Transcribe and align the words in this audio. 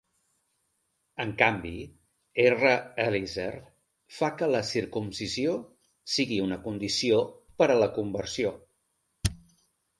En 1.25 1.33
canvi, 1.41 1.73
R. 2.45 2.71
Eliezer 3.03 3.51
fa 4.21 4.31
que 4.41 4.51
la 4.57 4.63
circumcisió 4.71 5.55
sigui 6.17 6.43
una 6.49 6.61
condició 6.67 7.23
per 7.61 7.73
a 7.77 7.81
la 7.85 7.95
conversió. 8.03 8.59